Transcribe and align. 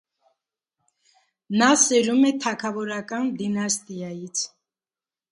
Նա 1.61 1.67
սերում 1.81 2.23
է 2.29 2.31
թագավորական 2.45 3.29
դինաստիայից։ 3.43 4.43